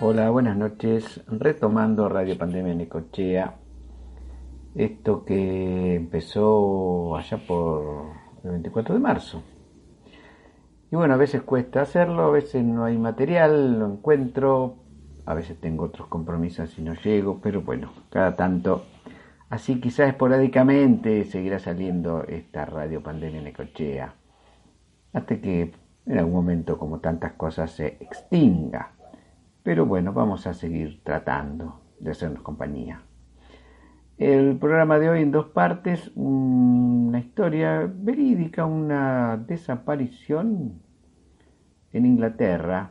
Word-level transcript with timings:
Hola, 0.00 0.30
buenas 0.30 0.56
noches. 0.56 1.20
Retomando 1.26 2.08
Radio 2.08 2.38
Pandemia 2.38 2.72
Necochea. 2.72 3.56
Esto 4.76 5.24
que 5.24 5.96
empezó 5.96 7.16
allá 7.16 7.36
por 7.44 8.12
el 8.44 8.50
24 8.52 8.94
de 8.94 9.00
marzo. 9.00 9.42
Y 10.92 10.94
bueno, 10.94 11.14
a 11.14 11.16
veces 11.16 11.42
cuesta 11.42 11.82
hacerlo, 11.82 12.22
a 12.22 12.30
veces 12.30 12.62
no 12.62 12.84
hay 12.84 12.96
material, 12.96 13.80
lo 13.80 13.86
encuentro, 13.86 14.76
a 15.26 15.34
veces 15.34 15.58
tengo 15.60 15.86
otros 15.86 16.06
compromisos 16.06 16.78
y 16.78 16.82
no 16.82 16.94
llego, 16.94 17.40
pero 17.42 17.62
bueno, 17.62 17.90
cada 18.08 18.36
tanto. 18.36 18.84
Así 19.50 19.80
quizás 19.80 20.10
esporádicamente 20.10 21.24
seguirá 21.24 21.58
saliendo 21.58 22.22
esta 22.22 22.66
Radio 22.66 23.02
Pandemia 23.02 23.42
Necochea. 23.42 24.14
Hasta 25.12 25.40
que 25.40 25.72
en 26.06 26.18
algún 26.18 26.34
momento, 26.34 26.78
como 26.78 27.00
tantas 27.00 27.32
cosas, 27.32 27.72
se 27.72 27.96
extinga. 27.98 28.92
Pero 29.62 29.86
bueno, 29.86 30.12
vamos 30.12 30.46
a 30.46 30.54
seguir 30.54 31.02
tratando 31.02 31.80
de 32.00 32.10
hacernos 32.10 32.42
compañía. 32.42 33.02
El 34.18 34.56
programa 34.56 34.98
de 34.98 35.10
hoy 35.10 35.22
en 35.22 35.30
dos 35.30 35.46
partes, 35.46 36.10
una 36.16 37.20
historia 37.20 37.88
verídica, 37.88 38.64
una 38.64 39.36
desaparición 39.36 40.82
en 41.92 42.06
Inglaterra. 42.06 42.90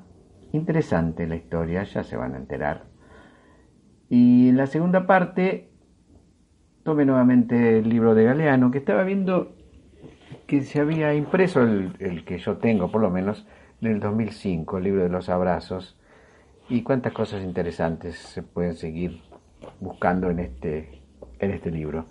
Interesante 0.54 1.28
la 1.28 1.36
historia, 1.36 1.84
ya 1.84 2.04
se 2.04 2.16
van 2.16 2.34
a 2.34 2.38
enterar. 2.38 2.86
Y 4.10 4.48
en 4.48 4.58
la 4.58 4.68
segunda 4.68 5.06
parte, 5.06 5.70
tome 6.84 7.04
nuevamente 7.04 7.80
el 7.80 7.90
libro 7.90 8.16
de 8.16 8.24
Galeano, 8.24 8.72
que 8.72 8.78
estaba 8.78 9.04
viendo 9.04 9.54
que 10.46 10.62
se 10.62 10.80
había 10.80 11.14
impreso 11.14 11.62
el, 11.62 11.94
el 12.00 12.24
que 12.24 12.38
yo 12.38 12.56
tengo, 12.56 12.90
por 12.90 13.02
lo 13.02 13.10
menos, 13.10 13.46
del 13.82 14.00
2005, 14.00 14.78
el 14.78 14.84
libro 14.86 15.04
de 15.04 15.10
los 15.10 15.28
abrazos, 15.28 16.00
y 16.70 16.84
cuántas 16.84 17.14
cosas 17.14 17.44
interesantes 17.44 18.18
se 18.18 18.44
pueden 18.44 18.76
seguir 18.76 19.22
buscando 19.80 20.30
en 20.30 20.40
este, 20.40 21.02
en 21.40 21.52
este 21.52 21.72
libro. 21.72 22.06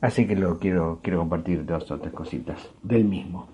Así 0.00 0.26
que 0.26 0.36
lo 0.36 0.58
quiero, 0.58 1.00
quiero 1.02 1.18
compartir 1.20 1.66
dos 1.66 1.90
o 1.90 1.98
tres 1.98 2.12
cositas 2.12 2.70
del 2.82 3.04
mismo. 3.04 3.48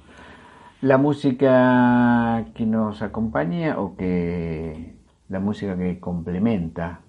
La 0.81 0.99
música 0.99 2.47
que 2.55 2.67
nos 2.67 3.03
acompaña 3.03 3.79
o 3.81 3.97
que 3.97 4.95
la 5.29 5.41
música 5.41 5.77
que 5.77 5.99
complementa 5.99 7.01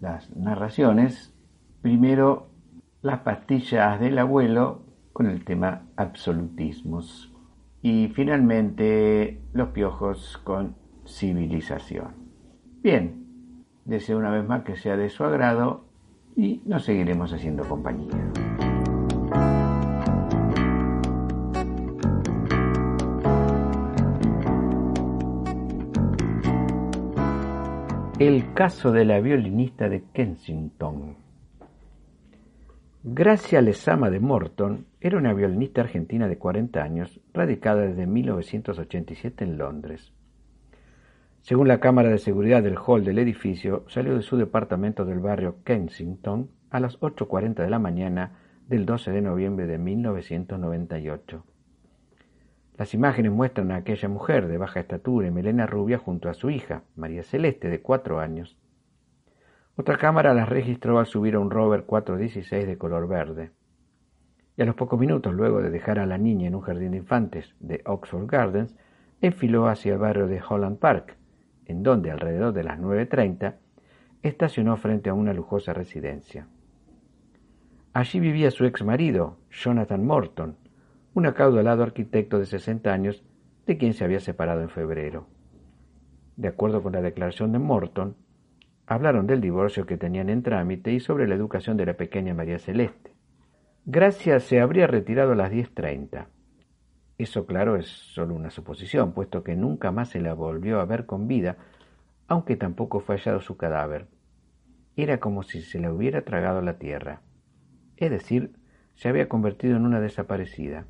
las 0.00 0.34
narraciones, 0.36 1.34
primero 1.82 2.48
las 3.02 3.20
pastillas 3.20 3.98
del 3.98 4.18
abuelo 4.18 4.82
con 5.12 5.26
el 5.26 5.44
tema 5.44 5.82
absolutismos 5.96 7.32
y 7.82 8.08
finalmente 8.08 9.40
los 9.52 9.68
piojos 9.68 10.38
con 10.44 10.76
civilización. 11.06 12.25
Bien, 12.88 13.26
deseo 13.84 14.16
una 14.16 14.30
vez 14.30 14.46
más 14.46 14.62
que 14.62 14.76
sea 14.76 14.96
de 14.96 15.08
su 15.08 15.24
agrado 15.24 15.86
y 16.36 16.62
nos 16.66 16.84
seguiremos 16.84 17.32
haciendo 17.32 17.68
compañía. 17.68 18.30
El 28.20 28.54
caso 28.54 28.92
de 28.92 29.04
la 29.04 29.18
violinista 29.18 29.88
de 29.88 30.04
Kensington. 30.12 31.16
Gracia 33.02 33.62
Lezama 33.62 34.10
de 34.10 34.20
Morton 34.20 34.86
era 35.00 35.18
una 35.18 35.34
violinista 35.34 35.80
argentina 35.80 36.28
de 36.28 36.38
40 36.38 36.80
años, 36.80 37.20
radicada 37.34 37.80
desde 37.80 38.06
1987 38.06 39.42
en 39.42 39.58
Londres. 39.58 40.12
Según 41.46 41.68
la 41.68 41.78
cámara 41.78 42.08
de 42.08 42.18
seguridad 42.18 42.60
del 42.60 42.76
hall 42.76 43.04
del 43.04 43.20
edificio, 43.20 43.84
salió 43.86 44.16
de 44.16 44.22
su 44.22 44.36
departamento 44.36 45.04
del 45.04 45.20
barrio 45.20 45.62
Kensington 45.62 46.50
a 46.70 46.80
las 46.80 46.98
8.40 46.98 47.62
de 47.62 47.70
la 47.70 47.78
mañana 47.78 48.40
del 48.66 48.84
12 48.84 49.12
de 49.12 49.22
noviembre 49.22 49.68
de 49.68 49.78
1998. 49.78 51.44
Las 52.76 52.94
imágenes 52.94 53.30
muestran 53.30 53.70
a 53.70 53.76
aquella 53.76 54.08
mujer 54.08 54.48
de 54.48 54.58
baja 54.58 54.80
estatura 54.80 55.28
y 55.28 55.30
melena 55.30 55.68
rubia 55.68 55.98
junto 55.98 56.28
a 56.28 56.34
su 56.34 56.50
hija, 56.50 56.82
María 56.96 57.22
Celeste, 57.22 57.68
de 57.68 57.80
cuatro 57.80 58.18
años. 58.18 58.58
Otra 59.76 59.98
cámara 59.98 60.34
las 60.34 60.48
registró 60.48 60.98
al 60.98 61.06
subir 61.06 61.36
a 61.36 61.38
un 61.38 61.52
Rover 61.52 61.84
416 61.84 62.66
de 62.66 62.76
color 62.76 63.06
verde. 63.06 63.52
Y 64.56 64.62
a 64.62 64.64
los 64.64 64.74
pocos 64.74 64.98
minutos, 64.98 65.32
luego 65.32 65.62
de 65.62 65.70
dejar 65.70 66.00
a 66.00 66.06
la 66.06 66.18
niña 66.18 66.48
en 66.48 66.56
un 66.56 66.62
jardín 66.62 66.90
de 66.90 66.96
infantes 66.96 67.54
de 67.60 67.82
Oxford 67.86 68.26
Gardens, 68.26 68.74
enfiló 69.20 69.68
hacia 69.68 69.92
el 69.92 70.00
barrio 70.00 70.26
de 70.26 70.42
Holland 70.42 70.80
Park, 70.80 71.15
en 71.66 71.82
donde, 71.82 72.10
alrededor 72.10 72.52
de 72.52 72.64
las 72.64 72.78
9.30, 72.78 73.56
estacionó 74.22 74.76
frente 74.76 75.10
a 75.10 75.14
una 75.14 75.32
lujosa 75.32 75.72
residencia. 75.72 76.46
Allí 77.92 78.20
vivía 78.20 78.50
su 78.50 78.64
ex 78.64 78.84
marido, 78.84 79.38
Jonathan 79.50 80.04
Morton, 80.04 80.56
un 81.14 81.26
acaudalado 81.26 81.82
arquitecto 81.82 82.38
de 82.38 82.46
60 82.46 82.92
años 82.92 83.24
de 83.66 83.78
quien 83.78 83.94
se 83.94 84.04
había 84.04 84.20
separado 84.20 84.60
en 84.60 84.68
febrero. 84.68 85.26
De 86.36 86.48
acuerdo 86.48 86.82
con 86.82 86.92
la 86.92 87.00
declaración 87.00 87.52
de 87.52 87.58
Morton, 87.58 88.16
hablaron 88.86 89.26
del 89.26 89.40
divorcio 89.40 89.86
que 89.86 89.96
tenían 89.96 90.28
en 90.28 90.42
trámite 90.42 90.92
y 90.92 91.00
sobre 91.00 91.26
la 91.26 91.34
educación 91.34 91.76
de 91.76 91.86
la 91.86 91.94
pequeña 91.94 92.34
María 92.34 92.58
Celeste. 92.58 93.12
Gracia 93.86 94.40
se 94.40 94.60
habría 94.60 94.86
retirado 94.86 95.32
a 95.32 95.36
las 95.36 95.50
10.30. 95.50 96.26
Eso, 97.18 97.46
claro, 97.46 97.76
es 97.76 97.86
solo 97.86 98.34
una 98.34 98.50
suposición, 98.50 99.12
puesto 99.12 99.42
que 99.42 99.56
nunca 99.56 99.90
más 99.90 100.10
se 100.10 100.20
la 100.20 100.34
volvió 100.34 100.80
a 100.80 100.84
ver 100.84 101.06
con 101.06 101.28
vida, 101.28 101.56
aunque 102.28 102.56
tampoco 102.56 103.00
fue 103.00 103.16
hallado 103.16 103.40
su 103.40 103.56
cadáver. 103.56 104.06
Era 104.96 105.18
como 105.18 105.42
si 105.42 105.62
se 105.62 105.78
la 105.78 105.92
hubiera 105.92 106.22
tragado 106.22 106.60
la 106.62 106.78
tierra. 106.78 107.22
Es 107.96 108.10
decir, 108.10 108.56
se 108.94 109.08
había 109.08 109.28
convertido 109.28 109.76
en 109.76 109.86
una 109.86 110.00
desaparecida 110.00 110.86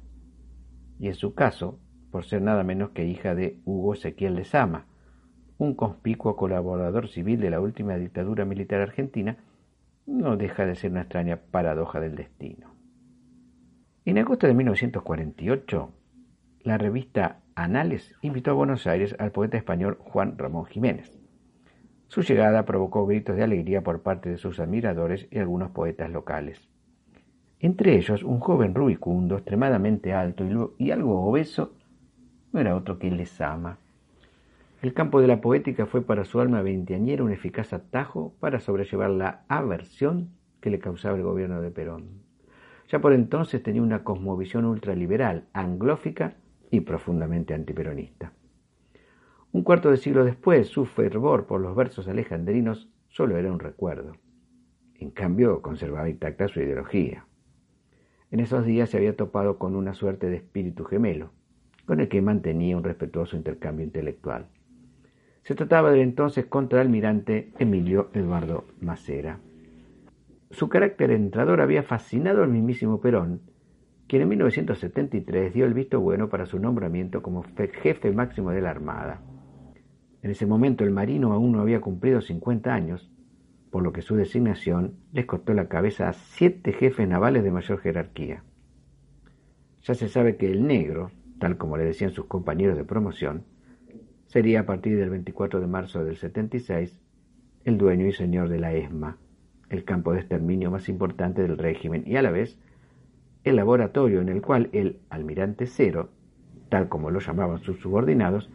y 0.99 1.09
en 1.09 1.15
su 1.15 1.35
caso, 1.35 1.79
por 2.11 2.25
ser 2.25 2.43
nada 2.43 2.63
menos 2.65 2.91
que 2.91 3.05
hija 3.05 3.35
de 3.35 3.61
Hugo 3.65 3.95
Ezequiel 3.95 4.35
Lezama, 4.35 4.87
un 5.59 5.75
conspicuo 5.75 6.37
colaborador 6.37 7.09
civil 7.09 7.41
de 7.41 7.51
la 7.51 7.61
última 7.61 7.97
dictadura 7.97 8.45
militar 8.45 8.81
argentina, 8.81 9.39
no 10.07 10.37
deja 10.37 10.67
de 10.67 10.77
ser 10.77 10.91
una 10.91 11.03
extraña 11.03 11.39
paradoja 11.51 12.01
del 12.01 12.15
destino. 12.15 12.75
En 14.05 14.19
agosto 14.19 14.47
de 14.47 14.55
1948, 14.55 15.93
la 16.67 16.79
revista 16.79 17.43
Anales 17.55 18.17
invitó 18.23 18.51
a 18.51 18.55
Buenos 18.55 18.89
Aires 18.89 19.15
al 19.21 19.31
poeta 19.31 19.57
español 19.57 19.99
Juan 20.01 20.37
Ramón 20.37 20.65
Jiménez. 20.65 21.17
Su 22.09 22.23
llegada 22.23 22.65
provocó 22.65 23.07
gritos 23.07 23.37
de 23.37 23.45
alegría 23.45 23.85
por 23.85 24.03
parte 24.03 24.31
de 24.31 24.37
sus 24.37 24.59
admiradores 24.59 25.29
y 25.31 25.39
algunos 25.39 25.71
poetas 25.71 26.11
locales. 26.11 26.69
Entre 27.61 27.95
ellos, 27.95 28.25
un 28.25 28.41
joven 28.41 28.75
rubicundo, 28.75 29.37
extremadamente 29.37 30.13
alto 30.13 30.75
y, 30.77 30.91
algo 30.91 31.25
obeso, 31.25 31.77
no 32.53 32.59
era 32.59 32.75
otro 32.75 32.99
que 32.99 33.13
Lezama. 33.13 33.79
El 34.83 34.93
campo 34.93 35.21
de 35.21 35.29
la 35.29 35.41
poética 35.41 35.87
fue 35.87 36.03
para 36.03 36.25
su 36.25 36.41
alma 36.41 36.63
veinteañera 36.63 37.23
un 37.23 37.31
eficaz 37.31 37.73
atajo 37.75 38.35
para 38.41 38.59
sobrellevar 38.59 39.11
la 39.11 39.45
aversión 39.47 40.31
que 40.61 40.71
le 40.71 40.81
causaba 40.81 41.17
el 41.17 41.23
gobierno 41.23 41.61
de 41.61 41.71
Perón. 41.71 42.07
Ya 42.91 42.99
por 42.99 43.13
entonces 43.13 43.63
tenía 43.63 43.83
una 43.83 44.03
cosmovisión 44.03 44.65
ultraliberal, 44.65 45.45
anglófica 45.53 46.35
y 46.77 46.81
profundamente 46.81 47.55
antiperonista. 47.55 48.33
Un 49.53 49.63
cuarto 49.63 49.91
de 49.91 49.97
siglo 49.97 50.25
después, 50.25 50.69
su 50.69 50.85
fervor 50.85 51.47
por 51.47 51.61
los 51.61 51.75
versos 51.75 52.09
alejandrinos 52.09 52.91
solo 53.09 53.39
era 53.39 53.51
un 53.51 53.59
recuerdo. 53.59 54.13
En 54.99 55.11
cambio, 55.11 55.63
conservaba 55.63 56.09
intacta 56.09 56.49
su 56.49 56.61
ideología. 56.61 57.27
En 58.31 58.41
esos 58.41 58.67
días 58.67 58.91
se 58.91 58.99
había 58.99 59.17
topado 59.17 59.59
con 59.59 59.77
una 59.77 59.95
suerte 59.95 60.29
de 60.29 60.37
espíritu 60.37 60.85
gemelo, 60.85 61.31
con 61.87 62.01
el 62.01 62.09
que 62.09 62.21
mantenía 62.21 62.77
un 62.77 62.85
respetuoso 62.85 63.37
intercambio 63.37 63.85
intelectual. 63.85 64.49
Se 65.45 65.55
trataba 65.55 65.91
del 65.91 66.01
entonces 66.01 66.47
contraalmirante 66.47 67.53
Emilio 67.59 68.11
Eduardo 68.13 68.65
Macera. 68.81 69.39
Su 70.51 70.69
carácter 70.69 71.13
entrador 71.13 71.61
había 71.61 71.83
fascinado 71.83 72.43
al 72.43 72.51
mismísimo 72.51 73.01
Perón, 73.01 73.41
quien 74.09 74.23
en 74.23 74.29
1973 74.29 75.53
dio 75.53 75.67
el 75.67 75.75
visto 75.75 76.01
bueno 76.01 76.29
para 76.29 76.47
su 76.47 76.59
nombramiento 76.59 77.23
como 77.23 77.45
jefe 77.83 78.13
máximo 78.13 78.51
de 78.51 78.61
la 78.61 78.71
Armada. 78.71 79.21
En 80.23 80.31
ese 80.31 80.47
momento 80.47 80.85
el 80.85 80.91
marino 80.91 81.33
aún 81.33 81.53
no 81.53 81.61
había 81.61 81.81
cumplido 81.81 82.21
50 82.21 82.73
años, 82.73 83.11
por 83.71 83.83
lo 83.83 83.93
que 83.93 84.03
su 84.03 84.17
designación 84.17 84.95
les 85.13 85.27
cortó 85.27 85.55
la 85.55 85.69
cabeza 85.69 86.09
a 86.09 86.13
siete 86.13 86.73
jefes 86.73 87.09
navales 87.09 87.43
de 87.43 87.51
mayor 87.51 87.79
jerarquía. 87.81 88.45
Ya 89.83 89.95
se 89.95 90.09
sabe 90.09 90.37
que 90.37 90.51
el 90.51 90.67
negro, 90.67 91.11
tal 91.39 91.57
como 91.57 91.77
le 91.77 91.85
decían 91.85 92.11
sus 92.11 92.27
compañeros 92.27 92.77
de 92.77 92.85
promoción, 92.85 93.45
sería 94.27 94.61
a 94.61 94.67
partir 94.67 94.97
del 94.97 95.11
24 95.11 95.61
de 95.61 95.67
marzo 95.67 96.05
del 96.05 96.17
76 96.17 96.97
el 97.65 97.79
dueño 97.79 98.07
y 98.07 98.13
señor 98.13 98.49
de 98.49 98.59
la 98.59 98.73
ESMA, 98.73 99.19
el 99.69 99.85
campo 99.85 100.13
de 100.13 100.21
exterminio 100.21 100.71
más 100.71 100.89
importante 100.89 101.43
del 101.43 101.59
régimen 101.59 102.05
y 102.07 102.17
a 102.17 102.23
la 102.23 102.31
vez 102.31 102.59
el 103.47 103.57
laboratorio 103.57 104.21
en 104.21 104.29
el 104.29 104.43
cual 104.43 104.69
el 104.73 104.99
almirante 105.09 105.67
cero, 105.67 106.11
tal 106.69 106.89
como 106.89 107.13
lo 107.13 107.21
llamaban 107.21 107.61
sus 107.61 107.79
subordinados, 107.79 108.51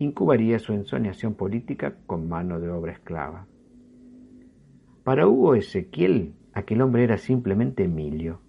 incubaría 0.00 0.58
su 0.58 0.72
ensoñación 0.72 1.34
política 1.34 1.94
con 2.06 2.28
mano 2.28 2.58
de 2.58 2.68
obra 2.68 2.92
esclava. 2.92 3.46
Para 5.04 5.28
Hugo 5.28 5.54
Ezequiel, 5.54 6.34
aquel 6.52 6.82
hombre 6.82 7.04
era 7.04 7.18
simplemente 7.18 7.84
Emilio, 7.84 8.40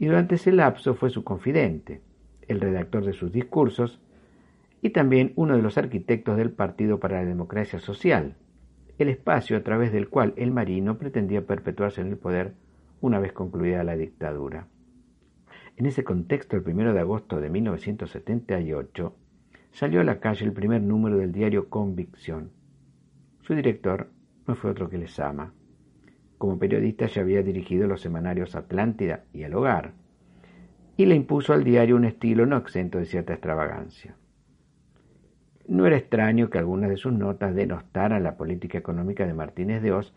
y 0.00 0.06
durante 0.06 0.34
ese 0.34 0.50
lapso 0.50 0.94
fue 0.94 1.10
su 1.10 1.22
confidente, 1.22 2.00
el 2.48 2.60
redactor 2.60 3.04
de 3.04 3.12
sus 3.12 3.30
discursos 3.30 4.00
y 4.82 4.90
también 4.90 5.32
uno 5.36 5.54
de 5.56 5.62
los 5.62 5.78
arquitectos 5.78 6.36
del 6.36 6.50
Partido 6.50 6.98
para 6.98 7.20
la 7.20 7.28
Democracia 7.28 7.78
Social, 7.78 8.34
el 8.98 9.08
espacio 9.08 9.56
a 9.56 9.62
través 9.62 9.92
del 9.92 10.08
cual 10.08 10.34
el 10.36 10.50
marino 10.50 10.98
pretendía 10.98 11.46
perpetuarse 11.46 12.00
en 12.00 12.08
el 12.08 12.16
poder 12.16 12.54
una 13.00 13.20
vez 13.20 13.32
concluida 13.32 13.84
la 13.84 13.96
dictadura. 13.96 14.66
En 15.78 15.86
ese 15.86 16.02
contexto, 16.02 16.56
el 16.56 16.64
1 16.66 16.92
de 16.92 16.98
agosto 16.98 17.40
de 17.40 17.50
1978, 17.50 19.14
salió 19.70 20.00
a 20.00 20.04
la 20.04 20.18
calle 20.18 20.44
el 20.44 20.52
primer 20.52 20.82
número 20.82 21.18
del 21.18 21.30
diario 21.30 21.70
Convicción. 21.70 22.50
Su 23.42 23.54
director 23.54 24.10
no 24.48 24.56
fue 24.56 24.72
otro 24.72 24.90
que 24.90 24.98
Lezama. 24.98 25.54
Como 26.36 26.58
periodista 26.58 27.06
ya 27.06 27.22
había 27.22 27.44
dirigido 27.44 27.86
los 27.86 28.00
semanarios 28.00 28.56
Atlántida 28.56 29.22
y 29.32 29.44
El 29.44 29.54
Hogar, 29.54 29.92
y 30.96 31.06
le 31.06 31.14
impuso 31.14 31.52
al 31.52 31.62
diario 31.62 31.94
un 31.94 32.06
estilo 32.06 32.44
no 32.44 32.56
exento 32.56 32.98
de 32.98 33.06
cierta 33.06 33.34
extravagancia. 33.34 34.16
No 35.68 35.86
era 35.86 35.96
extraño 35.96 36.50
que 36.50 36.58
algunas 36.58 36.90
de 36.90 36.96
sus 36.96 37.12
notas 37.12 37.54
denostaran 37.54 38.24
la 38.24 38.36
política 38.36 38.78
económica 38.78 39.28
de 39.28 39.34
Martínez 39.34 39.80
de 39.82 39.92
Oz, 39.92 40.12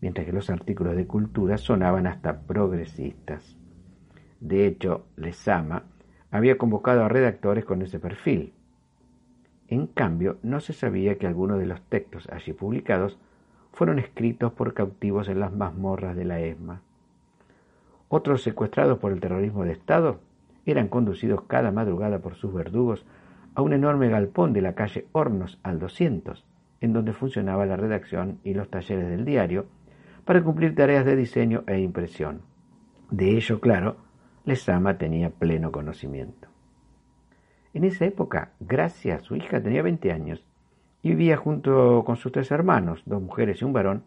mientras 0.00 0.26
que 0.26 0.32
los 0.32 0.50
artículos 0.50 0.96
de 0.96 1.06
cultura 1.06 1.56
sonaban 1.56 2.08
hasta 2.08 2.40
progresistas. 2.40 3.56
De 4.44 4.66
hecho, 4.66 5.06
Lezama 5.16 5.84
había 6.30 6.58
convocado 6.58 7.02
a 7.02 7.08
redactores 7.08 7.64
con 7.64 7.80
ese 7.80 7.98
perfil. 7.98 8.52
En 9.68 9.86
cambio, 9.86 10.36
no 10.42 10.60
se 10.60 10.74
sabía 10.74 11.16
que 11.16 11.26
algunos 11.26 11.58
de 11.58 11.64
los 11.64 11.80
textos 11.80 12.28
allí 12.30 12.52
publicados 12.52 13.18
fueron 13.72 13.98
escritos 13.98 14.52
por 14.52 14.74
cautivos 14.74 15.30
en 15.30 15.40
las 15.40 15.50
mazmorras 15.54 16.14
de 16.14 16.26
la 16.26 16.40
ESMA. 16.40 16.82
Otros 18.10 18.42
secuestrados 18.42 18.98
por 18.98 19.12
el 19.12 19.20
terrorismo 19.20 19.64
de 19.64 19.72
Estado 19.72 20.20
eran 20.66 20.88
conducidos 20.88 21.44
cada 21.44 21.70
madrugada 21.70 22.18
por 22.18 22.34
sus 22.34 22.52
verdugos 22.52 23.06
a 23.54 23.62
un 23.62 23.72
enorme 23.72 24.10
galpón 24.10 24.52
de 24.52 24.60
la 24.60 24.74
calle 24.74 25.06
Hornos 25.12 25.58
al 25.62 25.78
200, 25.78 26.44
en 26.82 26.92
donde 26.92 27.14
funcionaba 27.14 27.64
la 27.64 27.78
redacción 27.78 28.40
y 28.44 28.52
los 28.52 28.68
talleres 28.68 29.08
del 29.08 29.24
diario, 29.24 29.64
para 30.26 30.42
cumplir 30.42 30.74
tareas 30.74 31.06
de 31.06 31.16
diseño 31.16 31.64
e 31.66 31.78
impresión. 31.78 32.42
De 33.10 33.36
ello, 33.38 33.60
claro, 33.60 34.03
Lezama 34.44 34.98
tenía 34.98 35.30
pleno 35.30 35.72
conocimiento. 35.72 36.48
En 37.72 37.84
esa 37.84 38.04
época, 38.04 38.52
Gracia, 38.60 39.20
su 39.20 39.36
hija, 39.36 39.62
tenía 39.62 39.82
20 39.82 40.12
años 40.12 40.44
y 41.02 41.10
vivía 41.10 41.36
junto 41.36 42.04
con 42.04 42.16
sus 42.16 42.30
tres 42.30 42.50
hermanos, 42.50 43.02
dos 43.06 43.22
mujeres 43.22 43.62
y 43.62 43.64
un 43.64 43.72
varón, 43.72 44.04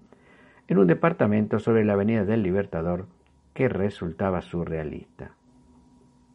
en 0.67 0.77
un 0.77 0.87
departamento 0.87 1.59
sobre 1.59 1.85
la 1.85 1.93
Avenida 1.93 2.23
del 2.23 2.43
Libertador 2.43 3.07
que 3.53 3.67
resultaba 3.67 4.41
surrealista. 4.41 5.31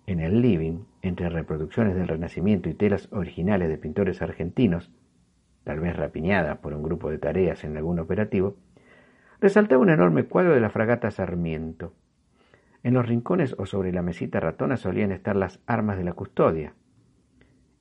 En 0.06 0.18
el 0.18 0.42
living, 0.42 0.80
entre 1.02 1.28
reproducciones 1.28 1.94
del 1.94 2.08
Renacimiento 2.08 2.68
y 2.68 2.74
telas 2.74 3.08
originales 3.12 3.68
de 3.68 3.78
pintores 3.78 4.20
argentinos, 4.20 4.90
tal 5.62 5.78
vez 5.78 5.96
rapiñadas 5.96 6.58
por 6.58 6.74
un 6.74 6.82
grupo 6.82 7.08
de 7.08 7.18
tareas 7.18 7.62
en 7.62 7.76
algún 7.76 8.00
operativo, 8.00 8.56
resaltaba 9.40 9.80
un 9.80 9.90
enorme 9.90 10.24
cuadro 10.24 10.54
de 10.54 10.60
la 10.60 10.70
fragata 10.70 11.10
Sarmiento, 11.12 11.92
en 12.82 12.94
los 12.94 13.06
rincones 13.06 13.54
o 13.58 13.66
sobre 13.66 13.92
la 13.92 14.02
mesita 14.02 14.40
ratona 14.40 14.76
solían 14.76 15.12
estar 15.12 15.36
las 15.36 15.60
armas 15.66 15.96
de 15.98 16.04
la 16.04 16.14
custodia. 16.14 16.74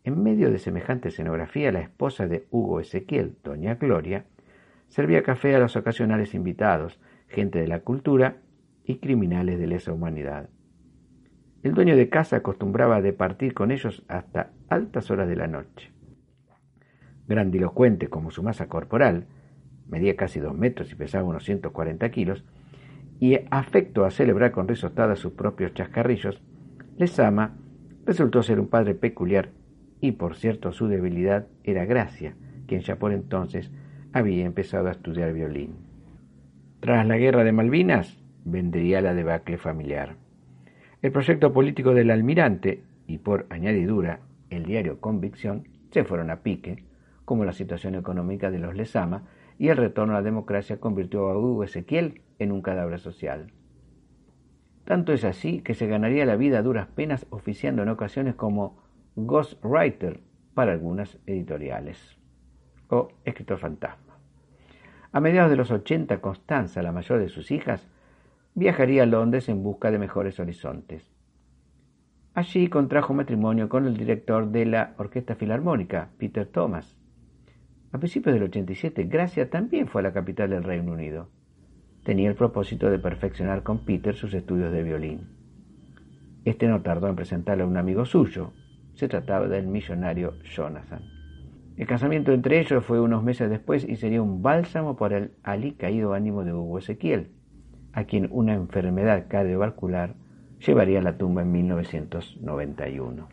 En 0.03 0.21
medio 0.21 0.51
de 0.51 0.59
semejante 0.59 1.09
escenografía, 1.09 1.71
la 1.71 1.81
esposa 1.81 2.27
de 2.27 2.47
Hugo 2.49 2.79
Ezequiel, 2.79 3.35
doña 3.43 3.75
Gloria, 3.75 4.25
servía 4.87 5.23
café 5.23 5.55
a 5.55 5.59
los 5.59 5.75
ocasionales 5.75 6.33
invitados, 6.33 6.99
gente 7.27 7.59
de 7.59 7.67
la 7.67 7.79
cultura 7.79 8.37
y 8.83 8.97
criminales 8.97 9.59
de 9.59 9.67
lesa 9.67 9.93
humanidad. 9.93 10.49
El 11.63 11.73
dueño 11.73 11.95
de 11.95 12.09
casa 12.09 12.37
acostumbraba 12.37 13.01
departir 13.01 13.53
con 13.53 13.71
ellos 13.71 14.03
hasta 14.07 14.51
altas 14.69 15.11
horas 15.11 15.27
de 15.27 15.35
la 15.35 15.47
noche. 15.47 15.91
Grandilocuente 17.27 18.07
como 18.07 18.31
su 18.31 18.41
masa 18.41 18.67
corporal, 18.67 19.27
medía 19.87 20.15
casi 20.15 20.39
dos 20.39 20.55
metros 20.55 20.91
y 20.91 20.95
pesaba 20.95 21.23
unos 21.23 21.45
140 21.45 22.09
kilos, 22.09 22.43
y 23.21 23.39
afecto 23.51 24.03
a 24.03 24.09
celebrar 24.09 24.51
con 24.51 24.67
risotadas 24.67 25.19
sus 25.19 25.33
propios 25.33 25.75
chascarrillos, 25.75 26.41
Lezama 26.97 27.53
resultó 28.03 28.41
ser 28.41 28.59
un 28.59 28.67
padre 28.67 28.95
peculiar 28.95 29.49
y 30.01 30.13
por 30.13 30.35
cierto 30.35 30.71
su 30.71 30.87
debilidad 30.87 31.45
era 31.63 31.85
Gracia, 31.85 32.33
quien 32.65 32.81
ya 32.81 32.95
por 32.95 33.13
entonces 33.13 33.71
había 34.11 34.43
empezado 34.43 34.87
a 34.87 34.91
estudiar 34.91 35.33
violín. 35.33 35.75
Tras 36.79 37.05
la 37.05 37.17
guerra 37.17 37.43
de 37.43 37.51
Malvinas 37.51 38.17
vendría 38.43 39.01
la 39.01 39.13
debacle 39.13 39.59
familiar. 39.59 40.15
El 41.03 41.11
proyecto 41.11 41.53
político 41.53 41.93
del 41.93 42.09
almirante 42.09 42.81
y 43.05 43.19
por 43.19 43.45
añadidura 43.51 44.21
el 44.49 44.65
diario 44.65 44.99
Convicción 44.99 45.67
se 45.91 46.03
fueron 46.05 46.31
a 46.31 46.37
pique, 46.37 46.85
como 47.23 47.45
la 47.45 47.53
situación 47.53 47.93
económica 47.93 48.49
de 48.49 48.57
los 48.57 48.75
Lezama 48.75 49.25
y 49.61 49.69
el 49.69 49.77
retorno 49.77 50.13
a 50.13 50.15
la 50.15 50.21
democracia 50.23 50.79
convirtió 50.79 51.29
a 51.29 51.37
Hugo 51.37 51.63
Ezequiel 51.63 52.23
en 52.39 52.51
un 52.51 52.63
cadáver 52.63 52.99
social. 52.99 53.53
Tanto 54.85 55.13
es 55.13 55.23
así 55.23 55.61
que 55.61 55.75
se 55.75 55.85
ganaría 55.85 56.25
la 56.25 56.35
vida 56.35 56.57
a 56.57 56.63
duras 56.63 56.87
penas 56.87 57.27
oficiando 57.29 57.83
en 57.83 57.89
ocasiones 57.89 58.33
como 58.33 58.81
ghostwriter 59.15 60.19
para 60.55 60.71
algunas 60.71 61.19
editoriales 61.27 62.17
o 62.89 63.09
escritor 63.23 63.59
fantasma. 63.59 64.17
A 65.11 65.19
mediados 65.19 65.51
de 65.51 65.57
los 65.57 65.69
80, 65.69 66.19
Constanza, 66.21 66.81
la 66.81 66.91
mayor 66.91 67.19
de 67.19 67.29
sus 67.29 67.51
hijas, 67.51 67.87
viajaría 68.55 69.03
a 69.03 69.05
Londres 69.05 69.47
en 69.47 69.61
busca 69.61 69.91
de 69.91 69.99
mejores 69.99 70.39
horizontes. 70.39 71.13
Allí 72.33 72.67
contrajo 72.67 73.13
matrimonio 73.13 73.69
con 73.69 73.85
el 73.85 73.95
director 73.95 74.47
de 74.47 74.65
la 74.65 74.95
Orquesta 74.97 75.35
Filarmónica, 75.35 76.09
Peter 76.17 76.47
Thomas. 76.47 76.97
A 77.91 77.97
principios 77.97 78.33
del 78.33 78.43
87, 78.43 79.03
Gracia 79.03 79.49
también 79.49 79.87
fue 79.87 80.01
a 80.01 80.03
la 80.03 80.13
capital 80.13 80.49
del 80.49 80.63
Reino 80.63 80.93
Unido 80.93 81.29
tenía 82.03 82.29
el 82.29 82.35
propósito 82.35 82.89
de 82.89 82.99
perfeccionar 82.99 83.63
con 83.63 83.79
Peter 83.85 84.15
sus 84.15 84.33
estudios 84.33 84.71
de 84.71 84.83
violín. 84.83 85.29
Este 86.45 86.67
no 86.67 86.81
tardó 86.81 87.07
en 87.07 87.15
presentarle 87.15 87.63
a 87.63 87.67
un 87.67 87.77
amigo 87.77 88.05
suyo. 88.05 88.53
Se 88.93 89.07
trataba 89.07 89.47
del 89.47 89.67
millonario 89.67 90.33
Jonathan. 90.43 91.03
El 91.77 91.87
casamiento 91.87 92.31
entre 92.31 92.59
ellos 92.59 92.83
fue 92.83 92.99
unos 92.99 93.23
meses 93.23 93.49
después 93.49 93.87
y 93.87 93.95
sería 93.95 94.21
un 94.21 94.41
bálsamo 94.41 94.97
para 94.97 95.17
el 95.17 95.31
alicaído 95.43 96.13
ánimo 96.13 96.43
de 96.43 96.53
Hugo 96.53 96.79
Ezequiel, 96.79 97.29
a 97.93 98.05
quien 98.05 98.27
una 98.31 98.53
enfermedad 98.53 99.25
cardiovascular 99.27 100.15
llevaría 100.65 100.99
a 100.99 101.03
la 101.03 101.17
tumba 101.17 101.43
en 101.43 101.51
1991. 101.51 103.27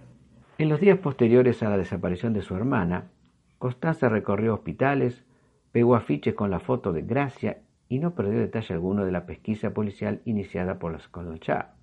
En 0.59 0.69
los 0.69 0.81
días 0.81 0.99
posteriores 0.99 1.63
a 1.63 1.71
la 1.71 1.79
desaparición 1.79 2.33
de 2.33 2.43
su 2.43 2.55
hermana, 2.55 3.11
Constanza 3.59 4.09
recorrió 4.09 4.55
hospitales, 4.55 5.25
pegó 5.73 5.97
afiches 5.97 6.35
con 6.35 6.51
la 6.51 6.61
foto 6.61 6.93
de 6.93 7.03
Gracia 7.03 7.59
y 7.89 7.99
no 7.99 8.15
perdió 8.15 8.39
detalle 8.39 8.75
alguno 8.75 9.05
de 9.05 9.13
la 9.13 9.27
pesquisa 9.27 9.75
policial 9.75 10.21
iniciada 10.25 10.79
por 10.79 10.93
los 10.93 11.09
Colonchá. 11.09 11.75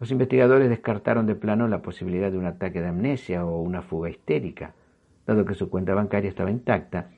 Los 0.00 0.10
investigadores 0.10 0.68
descartaron 0.68 1.26
de 1.26 1.34
plano 1.34 1.68
la 1.68 1.82
posibilidad 1.82 2.30
de 2.30 2.38
un 2.38 2.46
ataque 2.46 2.80
de 2.80 2.88
amnesia 2.88 3.44
o 3.44 3.60
una 3.60 3.82
fuga 3.82 4.10
histérica, 4.10 4.74
dado 5.26 5.44
que 5.44 5.54
su 5.54 5.70
cuenta 5.70 5.94
bancaria 5.94 6.30
estaba 6.30 6.50
intacta 6.50 7.10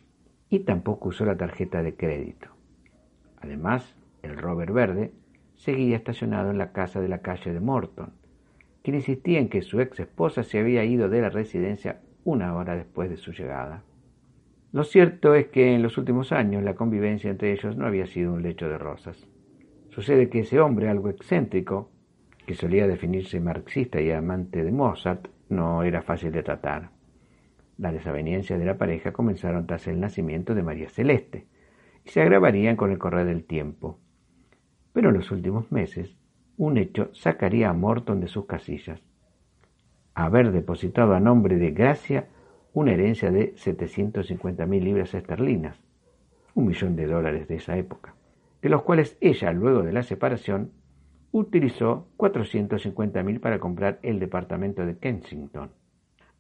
y 0.49 0.61
tampoco 0.61 1.11
usó 1.11 1.25
la 1.25 1.37
tarjeta 1.37 1.83
de 1.83 1.95
crédito. 1.95 2.49
Además, 3.41 3.97
el 4.23 4.37
rover 4.37 4.73
verde 4.73 5.13
seguía 5.57 5.97
estacionado 5.97 6.51
en 6.51 6.59
la 6.59 6.73
casa 6.73 7.01
de 7.01 7.09
la 7.09 7.19
calle 7.19 7.53
de 7.53 7.61
Morton, 7.61 8.13
quien 8.83 8.97
insistía 8.97 9.39
en 9.39 9.49
que 9.49 9.63
su 9.63 9.81
ex 9.81 10.01
esposa 10.01 10.43
se 10.43 10.59
había 10.59 10.85
ido 10.85 11.09
de 11.09 11.21
la 11.21 11.31
residencia 11.31 12.01
una 12.31 12.55
hora 12.57 12.77
después 12.77 13.11
de 13.11 13.17
su 13.17 13.33
llegada. 13.33 13.83
Lo 14.73 14.85
cierto 14.85 15.35
es 15.35 15.49
que 15.49 15.75
en 15.75 15.83
los 15.83 15.99
últimos 15.99 16.33
años 16.33 16.63
la 16.63 16.75
convivencia 16.75 17.31
entre 17.31 17.53
ellos 17.53 17.77
no 17.77 17.87
había 17.87 18.07
sido 18.07 18.33
un 18.33 18.43
lecho 18.43 18.69
de 18.69 18.79
rosas. 18.79 19.27
Sucede 19.89 20.29
que 20.29 20.41
ese 20.41 20.61
hombre, 20.61 20.89
algo 20.89 21.09
excéntrico, 21.09 21.91
que 22.47 22.55
solía 22.55 22.87
definirse 22.87 23.41
marxista 23.41 24.01
y 24.01 24.11
amante 24.11 24.63
de 24.63 24.71
Mozart, 24.71 25.29
no 25.49 25.83
era 25.83 26.03
fácil 26.03 26.31
de 26.31 26.45
tratar. 26.45 26.91
Las 27.79 27.95
desavenencias 27.95 28.59
de 28.59 28.65
la 28.65 28.79
pareja 28.79 29.13
comenzaron 29.13 29.67
tras 29.67 29.89
el 29.89 29.99
nacimiento 29.99 30.55
de 30.55 30.63
María 30.63 30.89
Celeste 30.89 31.47
y 32.05 32.11
se 32.11 32.23
agravarían 32.23 32.77
con 32.77 32.93
el 32.93 32.99
correr 32.99 33.27
del 33.27 33.45
tiempo. 33.45 33.99
Pero 34.93 35.09
en 35.09 35.17
los 35.17 35.31
últimos 35.31 35.73
meses, 35.73 36.15
un 36.57 36.77
hecho 36.77 37.11
sacaría 37.15 37.71
a 37.71 37.73
Morton 37.73 38.21
de 38.21 38.29
sus 38.29 38.47
casillas. 38.47 39.01
Haber 40.21 40.53
depositado 40.53 41.15
a 41.15 41.19
nombre 41.19 41.57
de 41.57 41.71
Gracia 41.71 42.27
una 42.75 42.93
herencia 42.93 43.31
de 43.31 43.55
750.000 43.55 44.83
libras 44.83 45.15
esterlinas, 45.15 45.81
un 46.55 46.67
millón 46.67 46.95
de 46.95 47.07
dólares 47.07 47.49
de 47.49 47.57
esa 47.57 47.79
época, 47.79 48.15
de 48.61 48.69
los 48.69 48.83
cuales 48.83 49.17
ella, 49.23 49.51
luego 49.55 49.83
de 49.83 49.95
la 49.95 50.03
separación, 50.03 50.73
utilizó 51.33 52.07
450.000 52.19 53.41
para 53.41 53.61
comprar 53.61 53.99
el 54.03 54.21
departamento 54.21 54.85
de 54.85 54.99
Kensington. 54.99 55.71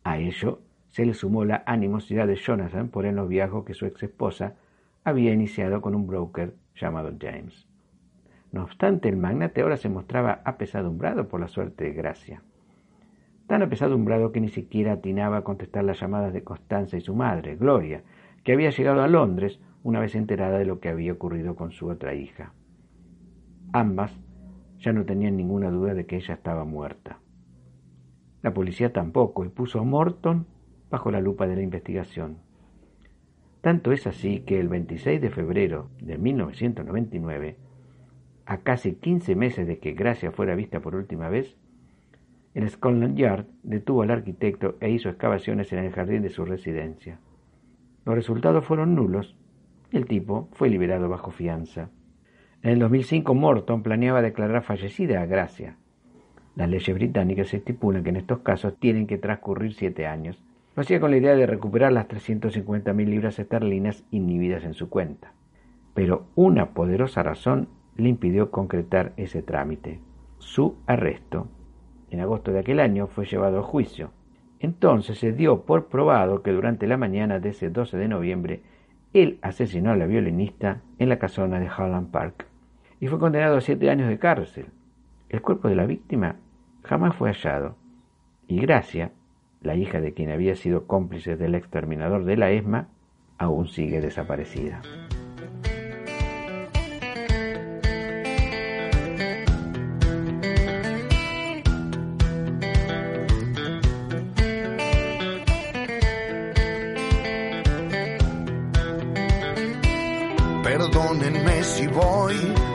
A 0.04 0.18
ello 0.18 0.60
se 0.88 1.06
le 1.06 1.14
sumó 1.14 1.46
la 1.46 1.62
animosidad 1.64 2.26
de 2.26 2.36
Jonathan 2.36 2.90
por 2.90 3.06
el 3.06 3.14
noviazgo 3.14 3.64
que 3.64 3.72
su 3.72 3.86
ex 3.86 4.02
esposa 4.02 4.56
había 5.04 5.32
iniciado 5.32 5.80
con 5.80 5.94
un 5.94 6.06
broker 6.06 6.52
llamado 6.74 7.14
James. 7.18 7.66
No 8.52 8.62
obstante, 8.62 9.08
el 9.08 9.16
magnate 9.16 9.62
ahora 9.62 9.78
se 9.78 9.88
mostraba 9.88 10.42
apesadumbrado 10.44 11.28
por 11.28 11.40
la 11.40 11.48
suerte 11.48 11.84
de 11.84 11.94
Gracia. 11.94 12.42
Tan 13.50 13.62
apesadumbrado 13.62 14.30
que 14.30 14.40
ni 14.40 14.48
siquiera 14.48 14.92
atinaba 14.92 15.38
a 15.38 15.42
contestar 15.42 15.82
las 15.82 15.98
llamadas 15.98 16.32
de 16.32 16.44
Constanza 16.44 16.96
y 16.96 17.00
su 17.00 17.16
madre, 17.16 17.56
Gloria, 17.56 18.04
que 18.44 18.52
había 18.52 18.70
llegado 18.70 19.02
a 19.02 19.08
Londres 19.08 19.58
una 19.82 19.98
vez 19.98 20.14
enterada 20.14 20.56
de 20.56 20.64
lo 20.64 20.78
que 20.78 20.88
había 20.88 21.12
ocurrido 21.12 21.56
con 21.56 21.72
su 21.72 21.88
otra 21.88 22.14
hija. 22.14 22.52
Ambas 23.72 24.16
ya 24.78 24.92
no 24.92 25.04
tenían 25.04 25.36
ninguna 25.36 25.68
duda 25.68 25.94
de 25.94 26.06
que 26.06 26.14
ella 26.14 26.34
estaba 26.34 26.64
muerta. 26.64 27.18
La 28.40 28.54
policía 28.54 28.92
tampoco, 28.92 29.44
y 29.44 29.48
puso 29.48 29.80
a 29.80 29.82
Morton 29.82 30.46
bajo 30.88 31.10
la 31.10 31.20
lupa 31.20 31.48
de 31.48 31.56
la 31.56 31.62
investigación. 31.62 32.36
Tanto 33.62 33.90
es 33.90 34.06
así 34.06 34.42
que 34.42 34.60
el 34.60 34.68
26 34.68 35.20
de 35.20 35.30
febrero 35.30 35.90
de 36.00 36.18
1999, 36.18 37.56
a 38.46 38.58
casi 38.58 38.94
15 38.94 39.34
meses 39.34 39.66
de 39.66 39.80
que 39.80 39.94
Gracia 39.94 40.30
fuera 40.30 40.54
vista 40.54 40.78
por 40.78 40.94
última 40.94 41.28
vez, 41.28 41.56
el 42.54 42.68
Scotland 42.68 43.16
Yard 43.16 43.46
detuvo 43.62 44.02
al 44.02 44.10
arquitecto 44.10 44.76
e 44.80 44.90
hizo 44.90 45.08
excavaciones 45.08 45.72
en 45.72 45.80
el 45.80 45.92
jardín 45.92 46.22
de 46.22 46.30
su 46.30 46.44
residencia. 46.44 47.18
Los 48.04 48.14
resultados 48.14 48.64
fueron 48.64 48.94
nulos 48.94 49.36
el 49.92 50.06
tipo 50.06 50.48
fue 50.52 50.68
liberado 50.68 51.08
bajo 51.08 51.32
fianza. 51.32 51.90
En 52.62 52.70
el 52.70 52.78
2005 52.78 53.34
Morton 53.34 53.82
planeaba 53.82 54.22
declarar 54.22 54.62
fallecida 54.62 55.20
a 55.20 55.26
Gracia. 55.26 55.76
Las 56.54 56.68
leyes 56.68 56.94
británicas 56.94 57.52
estipulan 57.52 58.04
que 58.04 58.10
en 58.10 58.16
estos 58.16 58.40
casos 58.40 58.78
tienen 58.78 59.06
que 59.08 59.18
transcurrir 59.18 59.74
siete 59.74 60.06
años. 60.06 60.40
Lo 60.76 60.82
hacía 60.82 61.00
con 61.00 61.10
la 61.10 61.16
idea 61.16 61.34
de 61.34 61.46
recuperar 61.46 61.92
las 61.92 62.06
350.000 62.06 63.04
libras 63.06 63.38
esterlinas 63.38 64.04
inhibidas 64.12 64.64
en 64.64 64.74
su 64.74 64.88
cuenta. 64.88 65.32
Pero 65.94 66.26
una 66.36 66.70
poderosa 66.70 67.24
razón 67.24 67.68
le 67.96 68.08
impidió 68.08 68.52
concretar 68.52 69.12
ese 69.16 69.42
trámite. 69.42 69.98
Su 70.38 70.76
arresto. 70.86 71.48
En 72.10 72.20
agosto 72.20 72.52
de 72.52 72.60
aquel 72.60 72.80
año 72.80 73.06
fue 73.06 73.24
llevado 73.24 73.60
a 73.60 73.62
juicio. 73.62 74.10
Entonces 74.58 75.18
se 75.18 75.32
dio 75.32 75.62
por 75.62 75.86
probado 75.86 76.42
que 76.42 76.52
durante 76.52 76.86
la 76.86 76.96
mañana 76.96 77.40
de 77.40 77.50
ese 77.50 77.70
12 77.70 77.96
de 77.96 78.08
noviembre 78.08 78.62
él 79.12 79.38
asesinó 79.42 79.90
a 79.90 79.96
la 79.96 80.06
violinista 80.06 80.82
en 80.98 81.08
la 81.08 81.18
casona 81.18 81.58
de 81.58 81.68
Holland 81.70 82.10
Park 82.10 82.46
y 83.00 83.06
fue 83.06 83.18
condenado 83.18 83.56
a 83.56 83.60
siete 83.60 83.90
años 83.90 84.08
de 84.08 84.18
cárcel. 84.18 84.66
El 85.28 85.40
cuerpo 85.40 85.68
de 85.68 85.76
la 85.76 85.86
víctima 85.86 86.36
jamás 86.82 87.16
fue 87.16 87.30
hallado 87.30 87.76
y 88.46 88.60
Gracia, 88.60 89.12
la 89.62 89.76
hija 89.76 90.00
de 90.00 90.12
quien 90.12 90.30
había 90.30 90.56
sido 90.56 90.86
cómplice 90.86 91.36
del 91.36 91.54
exterminador 91.54 92.24
de 92.24 92.36
la 92.36 92.50
ESMA, 92.50 92.88
aún 93.38 93.68
sigue 93.68 94.00
desaparecida. 94.00 94.82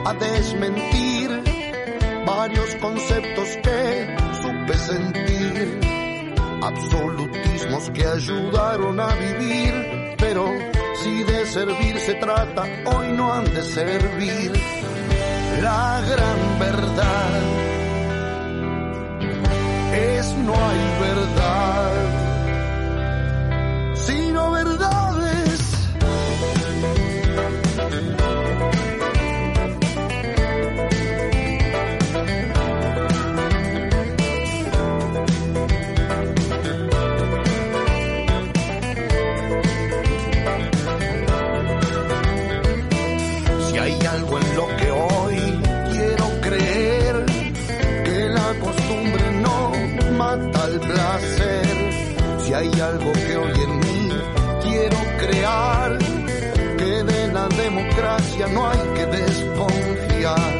A 0.06 0.14
desmentir 0.14 1.28
varios 2.24 2.76
conceptos 2.76 3.48
que 3.56 4.16
supe 4.40 4.74
sentir, 4.78 5.80
absolutismos 6.62 7.90
que 7.90 8.06
ayudaron 8.06 9.00
a 9.00 9.12
vivir, 9.16 10.14
pero 10.16 10.48
si 11.02 11.24
de 11.24 11.44
servir 11.46 11.98
se 11.98 12.14
trata, 12.14 12.62
hoy 12.84 13.12
no 13.16 13.32
han 13.32 13.52
de 13.52 13.62
servir. 13.62 14.52
La 15.60 16.00
gran 16.08 16.58
verdad 16.60 17.40
es 19.92 20.36
no 20.36 20.54
hay 20.54 21.00
verdad, 21.00 21.92
sino 23.96 24.50
verdades. 24.52 25.15
Hay 52.56 52.70
algo 52.80 53.12
que 53.12 53.36
hoy 53.36 53.60
en 53.60 53.78
mí 53.80 54.08
quiero 54.62 54.96
crear, 55.18 55.98
que 56.78 57.02
de 57.04 57.32
la 57.32 57.48
democracia 57.48 58.46
no 58.48 58.68
hay 58.70 58.78
que 58.94 59.06
desconfiar. 59.06 60.55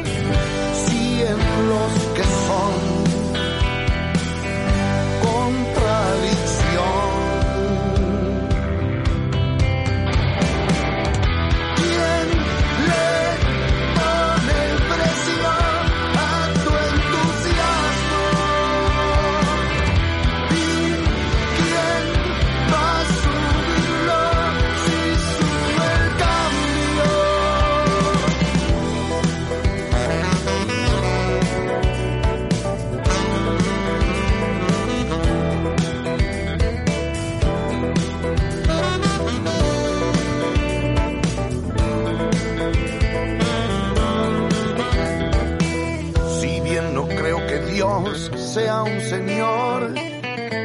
Sea 48.57 48.81
un 48.81 49.01
Señor, 49.01 49.93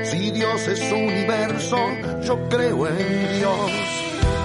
si 0.04 0.30
Dios 0.30 0.66
es 0.66 0.80
universo, 0.92 1.76
yo 2.22 2.48
creo 2.48 2.88
en 2.88 3.38
Dios. 3.38 3.70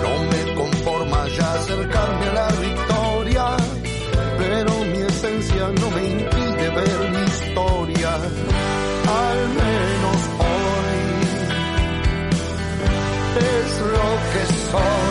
No 0.04 0.14
me 0.32 0.54
conforma 0.54 1.26
ya 1.30 1.54
acercarme 1.54 2.26
a 2.26 2.34
la 2.34 2.48
victoria, 2.68 3.46
pero 4.38 4.72
mi 4.92 4.98
esencia 4.98 5.70
no 5.80 5.90
me 5.92 6.04
impide 6.10 6.70
ver 6.78 7.10
mi 7.14 7.24
historia. 7.26 8.16
Al 9.26 9.42
menos 9.62 10.20
hoy 10.50 11.00
es 13.40 13.80
lo 13.96 14.08
que 14.32 14.44
soy. 14.72 15.07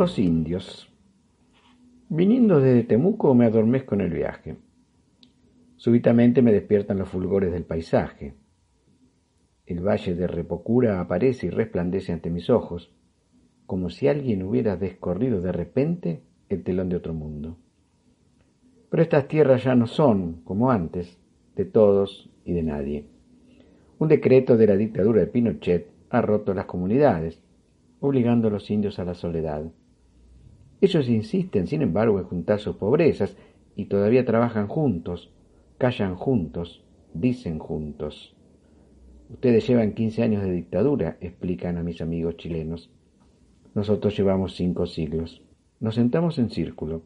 Los 0.00 0.18
indios. 0.18 0.90
Viniendo 2.08 2.58
desde 2.58 2.84
Temuco 2.84 3.34
me 3.34 3.44
adormezco 3.44 3.96
en 3.96 4.00
el 4.00 4.10
viaje. 4.10 4.56
Súbitamente 5.76 6.40
me 6.40 6.52
despiertan 6.52 6.96
los 6.96 7.10
fulgores 7.10 7.52
del 7.52 7.64
paisaje. 7.64 8.32
El 9.66 9.86
valle 9.86 10.14
de 10.14 10.26
Repocura 10.26 11.02
aparece 11.02 11.48
y 11.48 11.50
resplandece 11.50 12.14
ante 12.14 12.30
mis 12.30 12.48
ojos, 12.48 12.90
como 13.66 13.90
si 13.90 14.08
alguien 14.08 14.42
hubiera 14.42 14.78
descorrido 14.78 15.42
de 15.42 15.52
repente 15.52 16.22
el 16.48 16.62
telón 16.62 16.88
de 16.88 16.96
otro 16.96 17.12
mundo. 17.12 17.58
Pero 18.88 19.02
estas 19.02 19.28
tierras 19.28 19.64
ya 19.64 19.74
no 19.74 19.86
son, 19.86 20.40
como 20.44 20.70
antes, 20.70 21.18
de 21.56 21.66
todos 21.66 22.30
y 22.46 22.54
de 22.54 22.62
nadie. 22.62 23.04
Un 23.98 24.08
decreto 24.08 24.56
de 24.56 24.66
la 24.66 24.78
dictadura 24.78 25.20
de 25.20 25.26
Pinochet 25.26 25.90
ha 26.08 26.22
roto 26.22 26.54
las 26.54 26.64
comunidades, 26.64 27.42
obligando 28.00 28.48
a 28.48 28.50
los 28.50 28.70
indios 28.70 28.98
a 28.98 29.04
la 29.04 29.12
soledad. 29.12 29.70
Ellos 30.80 31.08
insisten, 31.08 31.66
sin 31.66 31.82
embargo, 31.82 32.18
en 32.18 32.24
juntar 32.24 32.58
sus 32.58 32.76
pobrezas 32.76 33.36
y 33.76 33.86
todavía 33.86 34.24
trabajan 34.24 34.66
juntos, 34.66 35.30
callan 35.78 36.14
juntos, 36.14 36.84
dicen 37.12 37.58
juntos. 37.58 38.34
Ustedes 39.28 39.66
llevan 39.66 39.92
15 39.92 40.22
años 40.22 40.42
de 40.42 40.52
dictadura, 40.52 41.16
explican 41.20 41.78
a 41.78 41.82
mis 41.82 42.00
amigos 42.00 42.36
chilenos. 42.36 42.90
Nosotros 43.74 44.16
llevamos 44.16 44.56
cinco 44.56 44.86
siglos. 44.86 45.42
Nos 45.78 45.94
sentamos 45.94 46.38
en 46.38 46.50
círculo. 46.50 47.02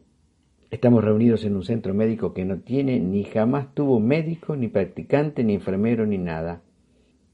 Estamos 0.71 1.03
reunidos 1.03 1.45
en 1.45 1.55
un 1.55 1.63
centro 1.63 1.93
médico 1.93 2.33
que 2.33 2.43
no 2.43 2.59
tiene 2.59 2.99
ni 2.99 3.23
jamás 3.23 3.73
tuvo 3.73 3.99
médico, 3.99 4.55
ni 4.55 4.67
practicante, 4.67 5.43
ni 5.43 5.53
enfermero, 5.53 6.05
ni 6.05 6.17
nada. 6.17 6.61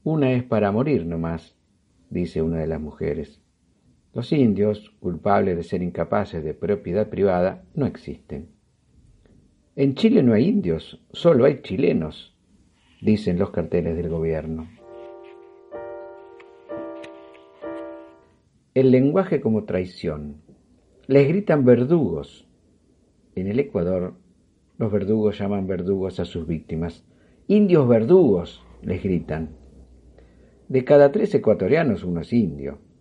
Una 0.04 0.32
es 0.32 0.44
para 0.44 0.70
morir 0.70 1.06
nomás, 1.06 1.56
dice 2.10 2.42
una 2.42 2.58
de 2.58 2.66
las 2.66 2.80
mujeres. 2.80 3.41
Los 4.14 4.30
indios, 4.30 4.90
culpables 5.00 5.56
de 5.56 5.62
ser 5.62 5.82
incapaces 5.82 6.44
de 6.44 6.52
propiedad 6.52 7.08
privada, 7.08 7.64
no 7.74 7.86
existen. 7.86 8.48
En 9.74 9.94
Chile 9.94 10.22
no 10.22 10.34
hay 10.34 10.48
indios, 10.48 11.02
solo 11.12 11.46
hay 11.46 11.62
chilenos, 11.62 12.36
dicen 13.00 13.38
los 13.38 13.52
carteles 13.52 13.96
del 13.96 14.10
gobierno. 14.10 14.68
El 18.74 18.90
lenguaje 18.90 19.40
como 19.40 19.64
traición. 19.64 20.42
Les 21.06 21.26
gritan 21.26 21.64
verdugos. 21.64 22.46
En 23.34 23.46
el 23.46 23.60
Ecuador, 23.60 24.14
los 24.76 24.92
verdugos 24.92 25.38
llaman 25.38 25.66
verdugos 25.66 26.20
a 26.20 26.26
sus 26.26 26.46
víctimas. 26.46 27.02
Indios 27.48 27.88
verdugos, 27.88 28.62
les 28.82 29.02
gritan. 29.02 29.56
De 30.68 30.84
cada 30.84 31.12
tres 31.12 31.34
ecuatorianos 31.34 32.04
uno 32.04 32.20
es 32.20 32.32
indio. 32.34 32.91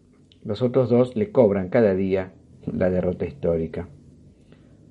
Los 0.43 0.61
otros 0.61 0.89
dos 0.89 1.15
le 1.15 1.31
cobran 1.31 1.69
cada 1.69 1.93
día 1.93 2.33
la 2.65 2.89
derrota 2.89 3.25
histórica. 3.25 3.89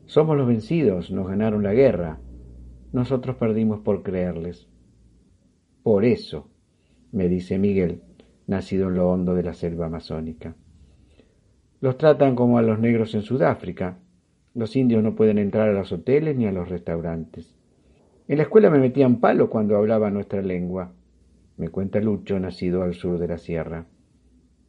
Somos 0.06 0.36
los 0.36 0.46
vencidos, 0.46 1.10
nos 1.10 1.28
ganaron 1.28 1.62
la 1.62 1.74
guerra. 1.74 2.18
Nosotros 2.92 3.36
perdimos 3.36 3.80
por 3.80 4.02
creerles. 4.02 4.68
Por 5.82 6.04
eso, 6.04 6.48
me 7.12 7.28
dice 7.28 7.58
Miguel, 7.58 8.02
nacido 8.46 8.88
en 8.88 8.94
lo 8.94 9.10
hondo 9.10 9.34
de 9.34 9.42
la 9.42 9.54
selva 9.54 9.86
amazónica. 9.86 10.56
Los 11.80 11.96
tratan 11.96 12.36
como 12.36 12.58
a 12.58 12.62
los 12.62 12.78
negros 12.78 13.14
en 13.14 13.22
Sudáfrica. 13.22 13.98
Los 14.54 14.76
indios 14.76 15.02
no 15.02 15.14
pueden 15.14 15.38
entrar 15.38 15.68
a 15.68 15.72
los 15.72 15.92
hoteles 15.92 16.36
ni 16.36 16.46
a 16.46 16.52
los 16.52 16.68
restaurantes. 16.68 17.56
En 18.28 18.36
la 18.36 18.44
escuela 18.44 18.70
me 18.70 18.78
metían 18.78 19.18
palo 19.18 19.50
cuando 19.50 19.76
hablaba 19.76 20.10
nuestra 20.10 20.42
lengua, 20.42 20.92
me 21.56 21.68
cuenta 21.68 22.00
Lucho, 22.00 22.38
nacido 22.38 22.82
al 22.82 22.94
sur 22.94 23.18
de 23.18 23.28
la 23.28 23.38
sierra. 23.38 23.86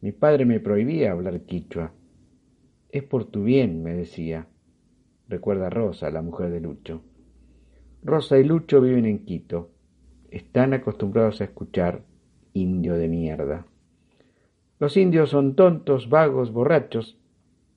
Mi 0.02 0.10
padre 0.10 0.44
me 0.44 0.58
prohibía 0.58 1.12
hablar 1.12 1.42
quichua. 1.42 1.92
Es 2.90 3.04
por 3.04 3.26
tu 3.26 3.44
bien, 3.44 3.84
me 3.84 3.94
decía. 3.94 4.48
Recuerda 5.28 5.68
a 5.68 5.70
Rosa, 5.70 6.10
la 6.10 6.22
mujer 6.22 6.50
de 6.50 6.60
Lucho. 6.60 7.04
Rosa 8.02 8.36
y 8.36 8.42
Lucho 8.42 8.80
viven 8.80 9.06
en 9.06 9.24
Quito. 9.24 9.70
Están 10.28 10.74
acostumbrados 10.74 11.40
a 11.40 11.44
escuchar 11.44 12.02
indio 12.52 12.94
de 12.94 13.06
mierda. 13.06 13.64
Los 14.80 14.96
indios 14.96 15.30
son 15.30 15.54
tontos, 15.54 16.08
vagos, 16.08 16.52
borrachos, 16.52 17.16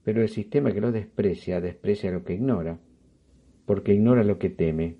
pero 0.03 0.23
el 0.23 0.29
sistema 0.29 0.73
que 0.73 0.81
los 0.81 0.93
desprecia 0.93 1.61
desprecia 1.61 2.09
lo 2.09 2.23
que 2.23 2.33
ignora, 2.33 2.79
porque 3.67 3.93
ignora 3.93 4.23
lo 4.23 4.39
que 4.39 4.49
teme. 4.49 4.97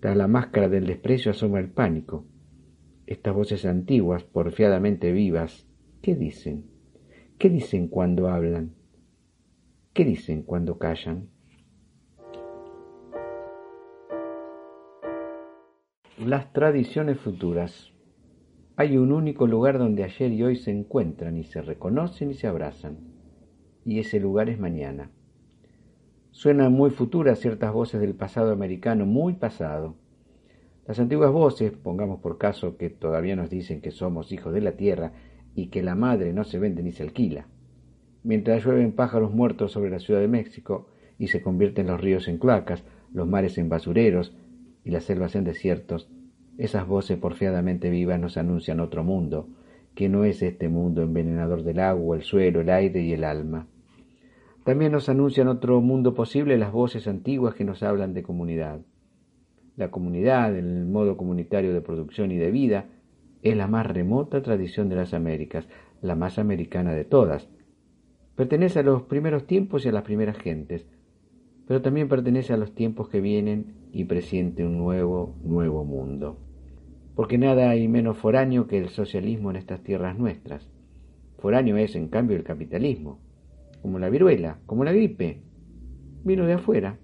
Tras 0.00 0.16
la 0.16 0.28
máscara 0.28 0.70
del 0.70 0.86
desprecio 0.86 1.32
asoma 1.32 1.60
el 1.60 1.68
pánico. 1.68 2.24
Estas 3.06 3.34
voces 3.34 3.66
antiguas, 3.66 4.24
porfiadamente 4.24 5.12
vivas, 5.12 5.66
¿Qué 6.02 6.16
dicen? 6.16 6.64
¿Qué 7.38 7.48
dicen 7.48 7.86
cuando 7.86 8.28
hablan? 8.28 8.74
¿Qué 9.92 10.04
dicen 10.04 10.42
cuando 10.42 10.76
callan? 10.76 11.28
Las 16.18 16.52
tradiciones 16.52 17.20
futuras. 17.20 17.92
Hay 18.74 18.96
un 18.96 19.12
único 19.12 19.46
lugar 19.46 19.78
donde 19.78 20.02
ayer 20.02 20.32
y 20.32 20.42
hoy 20.42 20.56
se 20.56 20.72
encuentran 20.72 21.38
y 21.38 21.44
se 21.44 21.62
reconocen 21.62 22.32
y 22.32 22.34
se 22.34 22.48
abrazan. 22.48 22.98
Y 23.84 24.00
ese 24.00 24.18
lugar 24.18 24.48
es 24.48 24.58
mañana. 24.58 25.12
Suenan 26.32 26.72
muy 26.72 26.90
futuras 26.90 27.38
ciertas 27.38 27.72
voces 27.72 28.00
del 28.00 28.16
pasado 28.16 28.50
americano, 28.50 29.06
muy 29.06 29.34
pasado. 29.34 29.94
Las 30.84 30.98
antiguas 30.98 31.30
voces, 31.30 31.70
pongamos 31.70 32.18
por 32.20 32.38
caso 32.38 32.76
que 32.76 32.90
todavía 32.90 33.36
nos 33.36 33.50
dicen 33.50 33.80
que 33.80 33.92
somos 33.92 34.32
hijos 34.32 34.52
de 34.52 34.62
la 34.62 34.72
tierra 34.72 35.12
y 35.54 35.66
que 35.66 35.82
la 35.82 35.94
madre 35.94 36.32
no 36.32 36.44
se 36.44 36.58
vende 36.58 36.82
ni 36.82 36.92
se 36.92 37.02
alquila. 37.02 37.46
Mientras 38.24 38.64
llueven 38.64 38.92
pájaros 38.92 39.32
muertos 39.32 39.72
sobre 39.72 39.90
la 39.90 39.98
Ciudad 39.98 40.20
de 40.20 40.28
México 40.28 40.88
y 41.18 41.28
se 41.28 41.42
convierten 41.42 41.88
los 41.88 42.00
ríos 42.00 42.28
en 42.28 42.38
cloacas, 42.38 42.84
los 43.12 43.26
mares 43.26 43.58
en 43.58 43.68
basureros 43.68 44.34
y 44.84 44.90
las 44.90 45.04
selvas 45.04 45.34
en 45.34 45.44
desiertos, 45.44 46.08
esas 46.58 46.86
voces 46.86 47.18
porfiadamente 47.18 47.90
vivas 47.90 48.20
nos 48.20 48.36
anuncian 48.36 48.80
otro 48.80 49.04
mundo, 49.04 49.48
que 49.94 50.08
no 50.08 50.24
es 50.24 50.42
este 50.42 50.68
mundo 50.68 51.02
envenenador 51.02 51.62
del 51.62 51.80
agua, 51.80 52.16
el 52.16 52.22
suelo, 52.22 52.60
el 52.60 52.70
aire 52.70 53.02
y 53.02 53.12
el 53.12 53.24
alma. 53.24 53.66
También 54.64 54.92
nos 54.92 55.08
anuncian 55.08 55.48
otro 55.48 55.80
mundo 55.80 56.14
posible 56.14 56.56
las 56.56 56.72
voces 56.72 57.08
antiguas 57.08 57.54
que 57.54 57.64
nos 57.64 57.82
hablan 57.82 58.14
de 58.14 58.22
comunidad. 58.22 58.80
La 59.76 59.90
comunidad, 59.90 60.56
el 60.56 60.86
modo 60.86 61.16
comunitario 61.16 61.74
de 61.74 61.80
producción 61.80 62.30
y 62.30 62.36
de 62.36 62.50
vida, 62.50 62.86
es 63.42 63.56
la 63.56 63.66
más 63.66 63.86
remota 63.86 64.40
tradición 64.42 64.88
de 64.88 64.96
las 64.96 65.14
Américas, 65.14 65.68
la 66.00 66.14
más 66.14 66.38
americana 66.38 66.92
de 66.92 67.04
todas. 67.04 67.48
Pertenece 68.36 68.78
a 68.78 68.82
los 68.82 69.02
primeros 69.02 69.46
tiempos 69.46 69.84
y 69.84 69.88
a 69.88 69.92
las 69.92 70.04
primeras 70.04 70.38
gentes, 70.38 70.86
pero 71.66 71.82
también 71.82 72.08
pertenece 72.08 72.52
a 72.52 72.56
los 72.56 72.74
tiempos 72.74 73.08
que 73.08 73.20
vienen 73.20 73.74
y 73.92 74.04
presiente 74.04 74.64
un 74.64 74.78
nuevo, 74.78 75.36
nuevo 75.44 75.84
mundo. 75.84 76.38
Porque 77.14 77.36
nada 77.36 77.70
hay 77.70 77.88
menos 77.88 78.16
foráneo 78.16 78.66
que 78.66 78.78
el 78.78 78.88
socialismo 78.88 79.50
en 79.50 79.56
estas 79.56 79.82
tierras 79.82 80.18
nuestras. 80.18 80.70
Foráneo 81.38 81.76
es, 81.76 81.94
en 81.94 82.08
cambio, 82.08 82.36
el 82.36 82.44
capitalismo, 82.44 83.20
como 83.82 83.98
la 83.98 84.08
viruela, 84.08 84.58
como 84.66 84.84
la 84.84 84.92
gripe. 84.92 85.42
Vino 86.24 86.46
de 86.46 86.54
afuera, 86.54 86.98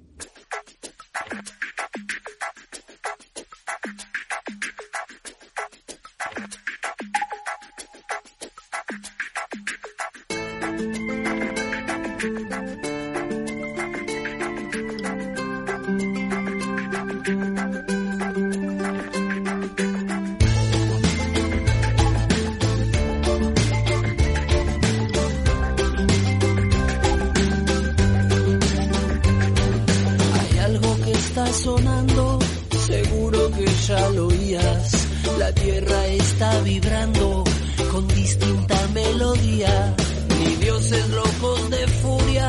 sonando, 31.53 32.39
seguro 32.87 33.51
que 33.51 33.67
ya 33.87 34.09
lo 34.11 34.27
oías. 34.29 35.07
La 35.39 35.53
tierra 35.53 36.07
está 36.07 36.61
vibrando 36.63 37.45
con 37.91 38.09
distinta 38.09 38.89
melodía. 38.93 39.95
Ni 40.39 40.57
dioses 40.57 41.09
locos 41.11 41.71
de 41.71 41.87
furia, 41.87 42.49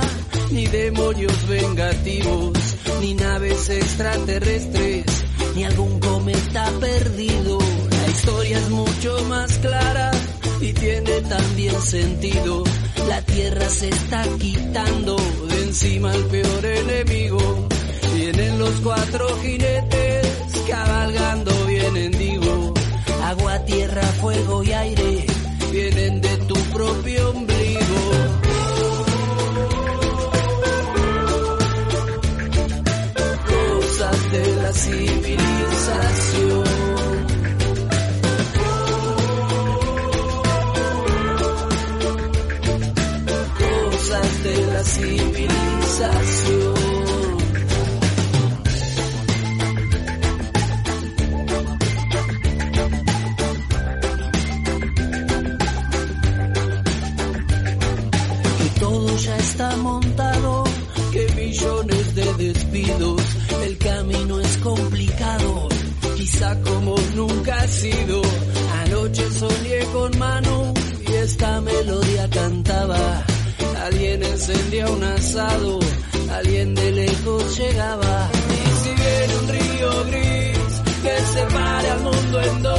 ni 0.52 0.68
demonios 0.68 1.48
vengativos, 1.48 2.58
ni 3.02 3.14
naves 3.16 3.70
extraterrestres, 3.70 5.06
ni 5.56 5.64
algún 5.64 6.00
cometa 6.00 6.72
perdido. 6.80 7.58
La 7.90 8.08
historia 8.10 8.58
es 8.60 8.70
mucho 8.70 9.26
más 9.26 9.58
clara 9.60 10.12
y 10.62 10.74
tiene 10.74 11.22
también 11.22 11.82
sentido. 11.82 12.64
La 13.08 13.22
tierra 13.22 13.70
se 13.70 13.90
está 13.90 14.24
quitando 14.38 15.16
de 15.48 15.64
encima 15.64 16.12
al 16.12 16.26
peor 16.26 16.66
enemigo. 16.66 17.69
Vienen 18.32 18.60
los 18.60 18.76
cuatro 18.82 19.28
jinetes 19.42 20.28
cabalgando, 20.70 21.52
vienen 21.66 22.12
digo, 22.12 22.76
agua, 23.24 23.58
tierra, 23.66 24.04
fuego 24.22 24.64
y 24.64 24.72
aire, 24.72 25.26
vienen 25.72 26.22
de 26.22 26.38
tu 26.38 26.54
propio 26.54 27.32
ombligo. 27.32 27.80
Cosas 33.48 34.32
de 34.32 34.56
la 34.62 34.74
civilización. 34.74 36.64
Cosas 43.58 44.44
de 44.44 44.58
la 44.72 44.84
civilización. 44.84 46.59
Separe 82.42 82.79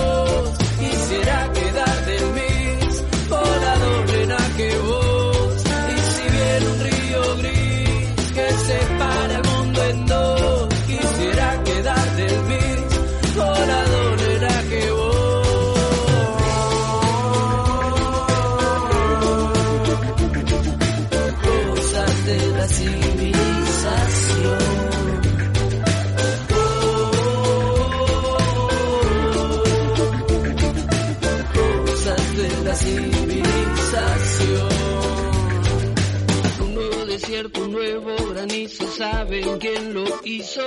granizo, 38.61 38.87
¿saben 38.89 39.59
quién 39.59 39.95
lo 39.95 40.05
hizo? 40.25 40.61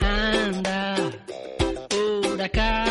Anda 0.00 0.96
por 1.88 2.42
acá. 2.42 2.84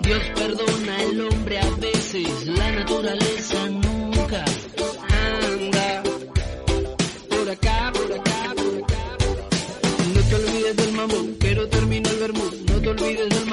Dios 0.00 0.22
perdona 0.34 0.98
al 0.98 1.20
hombre 1.20 1.58
a 1.58 1.70
veces, 1.76 2.46
la 2.46 2.72
naturaleza 2.72 3.68
nunca. 3.68 4.44
Anda 5.08 6.02
por 7.30 7.50
acá, 7.50 7.92
por 7.92 8.12
acá, 8.12 8.54
por 8.56 8.82
acá. 8.82 9.16
No 10.14 10.20
te 10.28 10.34
olvides 10.34 10.76
del 10.76 10.92
mamón, 10.92 11.34
que 11.36 11.54
no 11.54 11.66
terminó 11.68 12.10
el 12.10 12.18
vermú. 12.18 12.50
No 12.70 12.80
te 12.80 12.88
olvides 12.88 13.28
del 13.28 13.43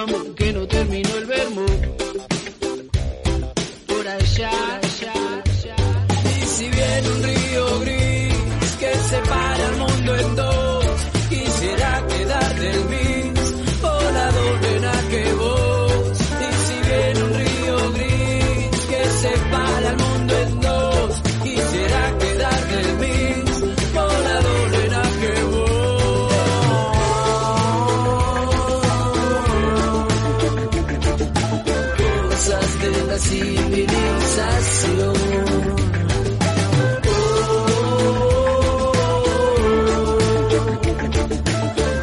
Cosas 33.21 33.29
de 33.29 33.29
la 33.29 33.29
civilización. 33.29 35.13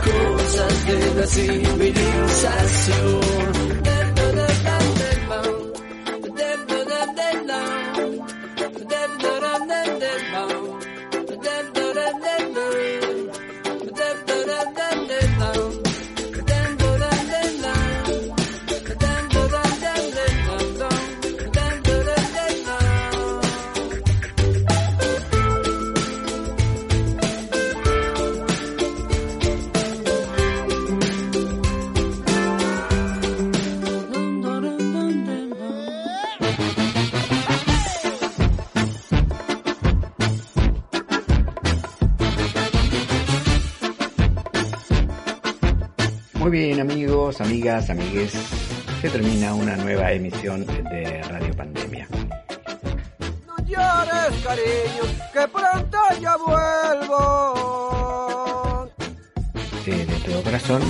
Cosas 0.04 0.86
de 0.86 0.98
la 1.20 1.26
civilización. 1.26 3.27
Muy 46.34 46.50
bien 46.50 46.80
amigos, 46.80 47.40
amigas, 47.40 47.90
amigues, 47.90 48.32
se 49.02 49.10
termina 49.10 49.54
una 49.54 49.76
nueva 49.76 50.10
emisión 50.12 50.64
de 50.66 51.22
Radio 51.24 51.54
Pandemia. 51.54 52.08
No 53.46 53.56
llores, 53.66 54.42
cariño, 54.42 55.02
que 55.32 55.46
pronto 55.48 55.98
ya 56.20 56.36
vuelvo. 56.38 57.18
Eh, 59.86 60.06
de 60.06 60.16
todo 60.26 60.42
corazón, 60.42 60.82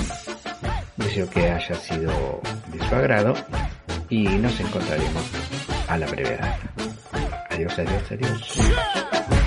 deseo 0.97 1.29
que 1.29 1.51
haya 1.51 1.75
sido 1.75 2.41
de 2.71 2.79
su 2.87 2.95
agrado 2.95 3.33
y 4.09 4.23
nos 4.27 4.59
encontraremos 4.59 5.38
a 5.89 5.97
la 5.97 6.05
brevedad. 6.05 6.55
Adiós, 7.49 7.79
adiós, 7.79 8.11
adiós. 8.11 9.38